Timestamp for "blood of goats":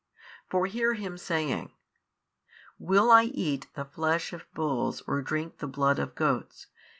5.67-6.65